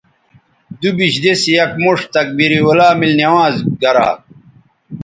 دوبیش 0.79 1.15
دِس 1.23 1.41
یک 1.55 1.71
موݜ 1.81 1.99
تکبیر 2.15 2.51
اولیٰ 2.65 2.91
میل 2.99 3.13
نماز 3.21 3.55
گرا 3.81 4.09